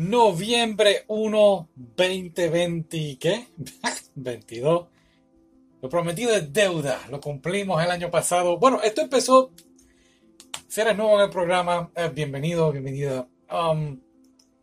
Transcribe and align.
Noviembre 0.00 1.04
1, 1.08 1.68
2020, 1.76 3.18
¿qué? 3.20 3.48
22. 4.14 4.86
Lo 5.82 5.88
prometido 5.90 6.34
es 6.34 6.50
deuda. 6.50 7.02
Lo 7.10 7.20
cumplimos 7.20 7.84
el 7.84 7.90
año 7.90 8.10
pasado. 8.10 8.56
Bueno, 8.58 8.80
esto 8.82 9.02
empezó. 9.02 9.52
Si 10.66 10.80
eres 10.80 10.96
nuevo 10.96 11.16
en 11.16 11.24
el 11.24 11.30
programa, 11.30 11.90
eh, 11.94 12.10
bienvenido, 12.14 12.72
bienvenida. 12.72 13.28
Um, 13.52 14.00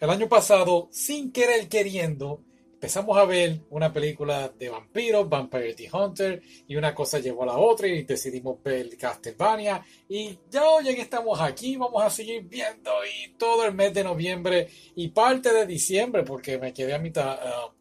el 0.00 0.10
año 0.10 0.28
pasado, 0.28 0.90
sin 0.92 1.32
querer 1.32 1.66
queriendo, 1.66 2.42
empezamos 2.82 3.16
a 3.16 3.24
ver 3.24 3.60
una 3.70 3.92
película 3.92 4.52
de 4.58 4.68
vampiros, 4.68 5.28
Vampire 5.28 5.72
the 5.74 5.88
Hunter, 5.92 6.42
y 6.66 6.74
una 6.74 6.92
cosa 6.92 7.20
llevó 7.20 7.44
a 7.44 7.46
la 7.46 7.56
otra 7.56 7.86
y 7.86 8.02
decidimos 8.02 8.60
ver 8.60 8.96
Castlevania. 8.96 9.86
Y 10.08 10.36
ya 10.50 10.64
hoy 10.68 10.86
que 10.86 11.02
estamos 11.02 11.40
aquí, 11.40 11.76
vamos 11.76 12.02
a 12.02 12.10
seguir 12.10 12.42
viendo 12.42 12.90
y 13.04 13.34
todo 13.34 13.66
el 13.66 13.72
mes 13.72 13.94
de 13.94 14.02
noviembre 14.02 14.68
y 14.96 15.06
parte 15.10 15.54
de 15.54 15.64
diciembre, 15.64 16.24
porque 16.24 16.58
me 16.58 16.72
quedé 16.72 16.92
a 16.92 16.98
mitad, 16.98 17.38
uh, 17.46 17.72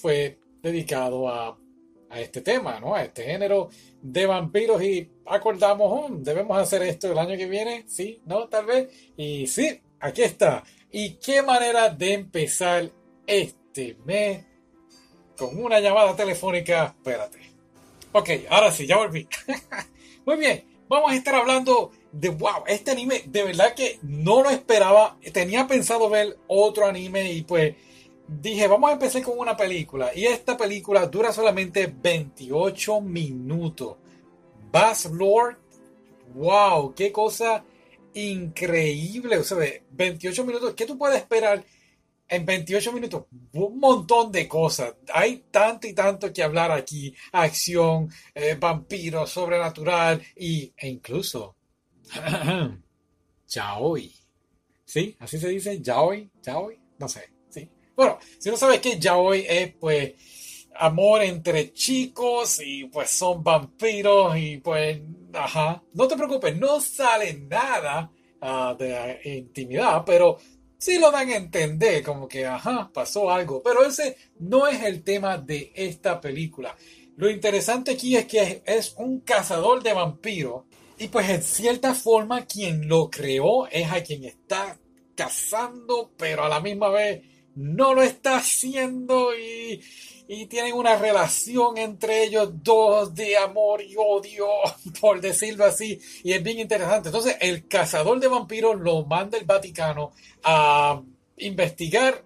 fue 0.00 0.40
dedicado 0.60 1.28
a, 1.28 1.56
a, 2.08 2.20
este 2.20 2.40
tema, 2.40 2.80
¿no? 2.80 2.96
A 2.96 3.04
este 3.04 3.22
género 3.22 3.68
de 4.02 4.26
vampiros 4.26 4.82
y 4.82 5.08
acordamos, 5.26 5.86
oh, 5.92 6.08
debemos 6.10 6.58
hacer 6.58 6.82
esto 6.82 7.12
el 7.12 7.18
año 7.18 7.36
que 7.36 7.46
viene, 7.46 7.84
sí, 7.86 8.20
¿no? 8.26 8.48
Tal 8.48 8.66
vez. 8.66 8.88
Y 9.16 9.46
sí, 9.46 9.80
aquí 10.00 10.22
está. 10.22 10.64
Y 10.90 11.20
qué 11.20 11.40
manera 11.40 11.88
de 11.88 12.14
empezar 12.14 12.90
este 13.28 13.59
mes 14.04 14.44
con 15.36 15.62
una 15.62 15.80
llamada 15.80 16.14
telefónica. 16.14 16.94
Espérate. 16.96 17.38
Ok, 18.12 18.30
ahora 18.48 18.72
sí, 18.72 18.86
ya 18.86 18.96
volví. 18.96 19.28
Muy 20.26 20.36
bien, 20.36 20.64
vamos 20.88 21.12
a 21.12 21.14
estar 21.14 21.34
hablando 21.34 21.92
de 22.12 22.28
wow, 22.28 22.64
este 22.66 22.90
anime 22.90 23.22
de 23.26 23.44
verdad 23.44 23.74
que 23.74 23.98
no 24.02 24.42
lo 24.42 24.50
esperaba. 24.50 25.16
Tenía 25.32 25.66
pensado 25.66 26.10
ver 26.10 26.36
otro 26.48 26.86
anime 26.86 27.32
y 27.32 27.42
pues 27.42 27.74
dije, 28.26 28.66
vamos 28.66 28.90
a 28.90 28.94
empezar 28.94 29.22
con 29.22 29.38
una 29.38 29.56
película. 29.56 30.10
Y 30.14 30.26
esta 30.26 30.56
película 30.56 31.06
dura 31.06 31.32
solamente 31.32 31.92
28 32.02 33.00
minutos. 33.00 33.96
Bass 34.72 35.06
Lord, 35.06 35.56
wow, 36.34 36.94
qué 36.94 37.10
cosa 37.12 37.64
increíble. 38.14 39.38
O 39.38 39.44
sea, 39.44 39.58
28 39.90 40.44
minutos, 40.44 40.74
¿qué 40.74 40.86
tú 40.86 40.98
puedes 40.98 41.18
esperar? 41.18 41.64
En 42.30 42.46
28 42.46 42.92
minutos 42.92 43.24
un 43.52 43.78
montón 43.78 44.30
de 44.30 44.46
cosas. 44.46 44.94
Hay 45.12 45.44
tanto 45.50 45.88
y 45.88 45.92
tanto 45.92 46.32
que 46.32 46.42
hablar 46.42 46.70
aquí. 46.70 47.12
Acción, 47.32 48.08
eh, 48.34 48.56
vampiros, 48.58 49.30
sobrenatural 49.30 50.22
y, 50.36 50.72
e 50.76 50.88
incluso 50.88 51.56
yaoi. 53.48 54.14
¿Sí? 54.84 55.16
¿Así 55.18 55.38
se 55.38 55.48
dice? 55.48 55.80
Yaoi, 55.80 56.30
yaoi, 56.42 56.78
no 56.98 57.08
sé. 57.08 57.32
¿sí? 57.48 57.68
Bueno, 57.96 58.18
si 58.38 58.48
no 58.48 58.56
sabes 58.56 58.80
qué 58.80 58.98
yaoi 58.98 59.44
es, 59.48 59.74
pues 59.74 60.14
amor 60.76 61.22
entre 61.22 61.72
chicos 61.72 62.60
y 62.64 62.84
pues 62.86 63.10
son 63.10 63.42
vampiros 63.42 64.36
y 64.36 64.58
pues, 64.58 65.00
ajá. 65.32 65.82
No 65.94 66.06
te 66.06 66.16
preocupes, 66.16 66.56
no 66.56 66.80
sale 66.80 67.34
nada 67.34 68.10
uh, 68.40 68.76
de 68.76 69.20
intimidad, 69.24 70.04
pero 70.06 70.38
sí 70.80 70.98
lo 70.98 71.12
dan 71.12 71.28
a 71.28 71.36
entender, 71.36 72.02
como 72.02 72.26
que, 72.26 72.46
ajá, 72.46 72.90
pasó 72.92 73.30
algo. 73.30 73.62
Pero 73.62 73.84
ese 73.84 74.16
no 74.40 74.66
es 74.66 74.82
el 74.82 75.04
tema 75.04 75.38
de 75.38 75.70
esta 75.76 76.20
película. 76.20 76.74
Lo 77.16 77.30
interesante 77.30 77.92
aquí 77.92 78.16
es 78.16 78.24
que 78.24 78.62
es 78.64 78.94
un 78.96 79.20
cazador 79.20 79.82
de 79.82 79.92
vampiros. 79.92 80.64
Y 80.98 81.08
pues 81.08 81.28
en 81.28 81.42
cierta 81.42 81.94
forma 81.94 82.46
quien 82.46 82.88
lo 82.88 83.10
creó 83.10 83.66
es 83.68 83.90
a 83.92 84.02
quien 84.02 84.24
está 84.24 84.78
cazando, 85.14 86.12
pero 86.16 86.44
a 86.44 86.48
la 86.48 86.60
misma 86.60 86.88
vez 86.88 87.22
no 87.54 87.94
lo 87.94 88.02
está 88.02 88.36
haciendo 88.36 89.36
y 89.36 89.80
y 90.32 90.46
tienen 90.46 90.74
una 90.74 90.94
relación 90.94 91.76
entre 91.76 92.22
ellos 92.22 92.50
dos 92.62 93.12
de 93.16 93.36
amor 93.36 93.82
y 93.82 93.96
odio, 93.98 94.46
por 95.00 95.20
decirlo 95.20 95.64
así, 95.64 95.98
y 96.22 96.32
es 96.32 96.40
bien 96.40 96.60
interesante. 96.60 97.08
Entonces, 97.08 97.36
el 97.40 97.66
cazador 97.66 98.20
de 98.20 98.28
vampiros 98.28 98.80
lo 98.80 99.04
manda 99.04 99.36
el 99.36 99.44
Vaticano 99.44 100.12
a 100.44 101.02
investigar. 101.38 102.22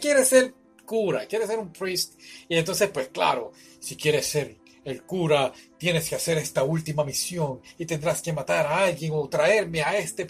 Quiere 0.00 0.24
ser 0.24 0.54
cura, 0.86 1.26
quiere 1.26 1.48
ser 1.48 1.58
un 1.58 1.72
priest, 1.72 2.20
y 2.48 2.56
entonces, 2.56 2.88
pues 2.90 3.08
claro, 3.08 3.50
si 3.80 3.96
quiere 3.96 4.22
ser 4.22 4.56
el 4.84 5.02
cura, 5.02 5.52
tienes 5.78 6.08
que 6.08 6.16
hacer 6.16 6.38
esta 6.38 6.62
última 6.64 7.04
misión 7.04 7.60
y 7.78 7.86
tendrás 7.86 8.22
que 8.22 8.32
matar 8.32 8.66
a 8.66 8.84
alguien 8.84 9.12
o 9.14 9.28
traerme 9.28 9.82
a 9.82 9.96
este. 9.96 10.26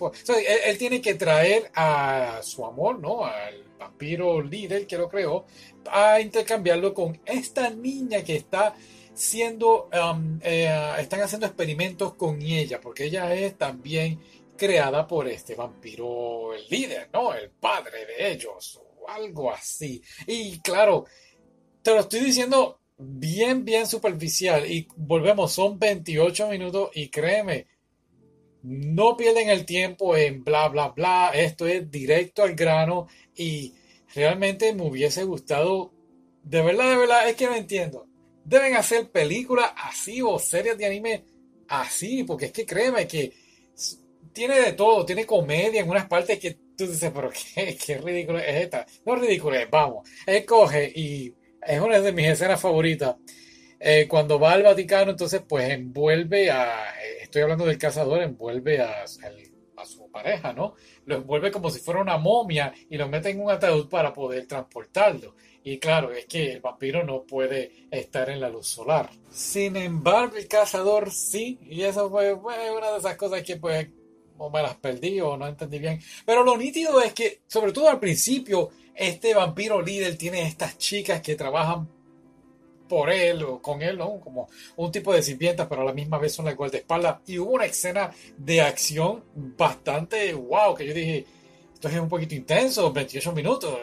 él, 0.67 0.79
tiene 0.79 1.01
que 1.01 1.15
traer 1.15 1.71
a 1.75 2.41
su 2.43 2.65
amor, 2.65 2.99
¿no? 2.99 3.25
Al 3.25 3.65
vampiro 3.79 4.43
líder 4.43 4.87
que 4.87 4.99
lo 4.99 5.09
creó, 5.09 5.47
a 5.91 6.21
intercambiarlo 6.21 6.93
con 6.93 7.21
esta 7.25 7.71
niña 7.71 8.23
que 8.23 8.37
está 8.37 8.75
siendo, 9.15 9.89
um, 9.93 10.39
eh, 10.43 10.95
están 10.99 11.21
haciendo 11.21 11.47
experimentos 11.47 12.15
con 12.15 12.41
ella, 12.43 12.81
porque 12.81 13.05
ella 13.05 13.35
es 13.35 13.57
también 13.57 14.21
creada 14.57 15.07
por 15.07 15.27
este 15.29 15.55
vampiro 15.55 16.53
el 16.55 16.67
líder, 16.69 17.09
¿no? 17.13 17.33
El 17.35 17.51
padre 17.51 18.05
de 18.07 18.33
ellos, 18.33 18.81
o 18.83 19.09
algo 19.09 19.51
así. 19.51 20.03
Y 20.27 20.61
claro, 20.61 21.07
te 21.83 21.93
lo 21.93 22.01
estoy 22.01 22.21
diciendo 22.21 22.80
bien, 23.01 23.65
bien 23.65 23.87
superficial. 23.87 24.71
Y 24.71 24.87
volvemos, 24.97 25.53
son 25.53 25.79
28 25.79 26.49
minutos 26.49 26.91
y 26.95 27.09
créeme, 27.09 27.67
no 28.63 29.17
pierden 29.17 29.49
el 29.49 29.65
tiempo 29.65 30.17
en 30.17 30.45
bla, 30.45 30.69
bla, 30.69 30.89
bla. 30.89 31.31
Esto 31.35 31.67
es 31.67 31.91
directo 31.91 32.43
al 32.43 32.55
grano 32.55 33.09
y 33.35 33.75
realmente 34.15 34.75
me 34.75 34.83
hubiese 34.87 35.25
gustado, 35.25 35.93
de 36.43 36.63
verdad, 36.63 36.91
de 36.91 36.97
verdad, 36.97 37.29
es 37.29 37.37
que 37.37 37.47
no 37.47 37.55
entiendo. 37.55 38.07
Deben 38.45 38.77
hacer 38.77 39.11
películas 39.11 39.73
así 39.77 40.21
o 40.23 40.39
series 40.39 40.77
de 40.77 40.87
anime 40.87 41.25
así, 41.69 42.25
porque 42.25 42.47
es 42.47 42.53
que 42.53 42.67
créeme 42.67 43.07
que 43.07 43.33
tiene 44.33 44.61
de 44.61 44.73
todo, 44.73 45.05
tiene 45.05 45.27
comedia 45.27 45.81
en 45.81 45.89
unas 45.89 46.07
partes 46.07 46.39
que 46.39 46.59
tú 46.77 46.87
dices, 46.87 47.11
pero 47.15 47.31
qué, 47.31 47.77
qué 47.77 47.99
ridículo 47.99 48.39
es 48.39 48.65
esta. 48.65 48.87
No 49.05 49.23
es 49.23 49.71
vamos, 49.71 50.09
él 50.27 50.45
coge 50.45 50.93
y 50.95 51.33
es 51.67 51.81
una 51.81 52.01
de 52.01 52.13
mis 52.13 52.29
escenas 52.29 52.61
favoritas. 52.61 53.17
Eh, 53.79 54.07
cuando 54.09 54.39
va 54.39 54.53
al 54.53 54.63
Vaticano, 54.63 55.13
entonces 55.13 55.43
pues 55.49 55.71
envuelve 55.71 56.51
a, 56.51 56.91
eh, 57.03 57.23
estoy 57.23 57.43
hablando 57.43 57.65
del 57.65 57.79
cazador, 57.79 58.23
envuelve 58.23 58.81
a, 58.81 59.07
su 59.07 60.11
pareja, 60.11 60.53
¿no? 60.53 60.75
Lo 61.07 61.17
envuelve 61.17 61.51
como 61.51 61.71
si 61.71 61.81
fuera 61.81 62.03
una 62.03 62.19
momia 62.19 62.75
y 62.91 62.99
lo 62.99 63.09
mete 63.09 63.31
en 63.31 63.41
un 63.41 63.51
ataúd 63.51 63.89
para 63.89 64.13
poder 64.13 64.47
transportarlo. 64.47 65.35
Y 65.63 65.79
claro, 65.79 66.13
es 66.13 66.27
que 66.27 66.53
el 66.53 66.61
vampiro 66.61 67.03
no 67.03 67.23
puede 67.23 67.87
estar 67.91 68.29
en 68.29 68.41
la 68.41 68.51
luz 68.51 68.69
solar. 68.69 69.09
Sin 69.31 69.77
embargo, 69.77 70.37
el 70.37 70.49
cazador 70.49 71.11
sí, 71.11 71.59
y 71.63 71.83
eso 71.83 72.11
fue, 72.11 72.37
fue 72.39 72.71
una 72.77 72.93
de 72.93 72.99
esas 72.99 73.17
cosas 73.17 73.43
que 73.43 73.57
pues 73.57 73.89
o 74.41 74.49
me 74.49 74.63
las 74.63 74.75
perdí 74.77 75.21
o 75.21 75.37
no 75.37 75.47
entendí 75.47 75.79
bien. 75.79 76.01
Pero 76.25 76.43
lo 76.43 76.57
nítido 76.57 77.01
es 77.01 77.13
que, 77.13 77.43
sobre 77.47 77.73
todo 77.73 77.89
al 77.89 78.01
principio, 78.01 78.71
este 78.95 79.35
vampiro 79.35 79.83
líder 79.83 80.17
tiene 80.17 80.43
estas 80.43 80.79
chicas 80.79 81.21
que 81.21 81.37
trabajan 81.37 81.87
por 82.89 83.11
él 83.11 83.43
o 83.45 83.61
con 83.61 83.83
él, 83.83 83.99
¿no? 83.99 84.19
Como 84.19 84.49
un 84.77 84.91
tipo 84.91 85.13
de 85.13 85.23
sirvientas, 85.23 85.67
pero 85.69 85.83
a 85.83 85.85
la 85.85 85.93
misma 85.93 86.19
vez 86.19 86.33
son 86.33 86.47
la 86.47 86.55
guardaespaldas. 86.55 87.19
Y 87.27 87.39
hubo 87.39 87.53
una 87.53 87.67
escena 87.67 88.11
de 88.37 88.63
acción 88.63 89.23
bastante 89.35 90.33
wow, 90.33 90.75
que 90.75 90.87
yo 90.87 90.95
dije, 90.95 91.27
esto 91.75 91.89
es 91.89 92.01
un 92.01 92.09
poquito 92.09 92.35
intenso, 92.35 92.91
28 92.91 93.33
minutos. 93.33 93.79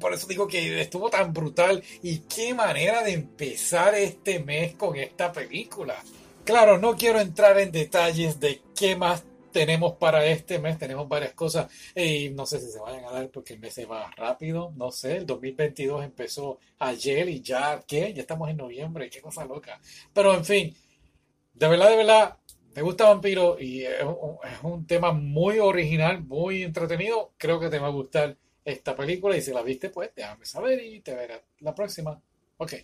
Por 0.00 0.12
eso 0.12 0.26
digo 0.26 0.48
que 0.48 0.80
estuvo 0.80 1.08
tan 1.08 1.32
brutal. 1.32 1.82
Y 2.02 2.18
qué 2.18 2.52
manera 2.52 3.02
de 3.04 3.12
empezar 3.12 3.94
este 3.94 4.40
mes 4.40 4.74
con 4.74 4.96
esta 4.96 5.32
película. 5.32 6.02
Claro, 6.44 6.78
no 6.78 6.96
quiero 6.96 7.20
entrar 7.20 7.58
en 7.60 7.70
detalles 7.70 8.40
de 8.40 8.60
qué 8.74 8.96
más 8.96 9.22
tenemos 9.52 9.94
para 9.94 10.24
este 10.26 10.58
mes, 10.58 10.78
tenemos 10.78 11.08
varias 11.08 11.34
cosas 11.34 11.70
y 11.94 12.30
no 12.30 12.46
sé 12.46 12.58
si 12.58 12.70
se 12.70 12.80
vayan 12.80 13.04
a 13.04 13.12
dar 13.12 13.30
porque 13.30 13.54
el 13.54 13.60
mes 13.60 13.74
se 13.74 13.86
va 13.86 14.10
rápido, 14.16 14.72
no 14.76 14.90
sé, 14.90 15.18
el 15.18 15.26
2022 15.26 16.04
empezó 16.04 16.58
ayer 16.78 17.28
y 17.28 17.40
ya, 17.40 17.82
¿qué? 17.86 18.12
Ya 18.12 18.22
estamos 18.22 18.50
en 18.50 18.56
noviembre, 18.56 19.10
qué 19.10 19.20
cosa 19.20 19.44
loca. 19.44 19.80
Pero 20.12 20.34
en 20.34 20.44
fin, 20.44 20.76
de 21.54 21.68
verdad, 21.68 21.90
de 21.90 21.96
verdad, 21.96 22.36
me 22.74 22.82
gusta 22.82 23.08
Vampiro 23.08 23.58
y 23.60 23.84
es 23.84 24.04
un, 24.62 24.86
tema 24.86 25.12
muy 25.12 25.58
original, 25.58 26.24
muy 26.24 26.62
entretenido, 26.62 27.32
creo 27.36 27.60
que 27.60 27.68
te 27.68 27.78
va 27.78 27.88
a 27.88 27.90
gustar 27.90 28.36
esta 28.64 28.96
película 28.96 29.36
y 29.36 29.42
si 29.42 29.52
la 29.52 29.62
viste, 29.62 29.90
pues 29.90 30.10
déjame 30.16 30.46
saber 30.46 30.82
y 30.82 31.00
te 31.00 31.14
veré 31.14 31.42
la 31.60 31.74
próxima. 31.74 32.20
Ok. 32.56 32.74